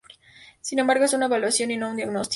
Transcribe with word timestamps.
Sin 0.61 0.79
embargo, 0.79 1.05
es 1.05 1.13
una 1.13 1.27
evaluación 1.27 1.69
y 1.69 1.77
no 1.77 1.91
un 1.91 1.95
diagnóstico. 1.97 2.29